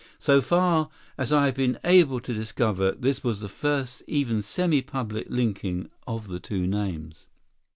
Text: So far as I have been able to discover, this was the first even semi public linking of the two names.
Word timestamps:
So 0.17 0.41
far 0.41 0.89
as 1.15 1.31
I 1.31 1.45
have 1.45 1.53
been 1.53 1.77
able 1.83 2.19
to 2.21 2.33
discover, 2.33 2.93
this 2.93 3.23
was 3.23 3.39
the 3.39 3.47
first 3.47 4.01
even 4.07 4.41
semi 4.41 4.81
public 4.81 5.27
linking 5.29 5.91
of 6.07 6.27
the 6.27 6.39
two 6.39 6.65
names. 6.65 7.27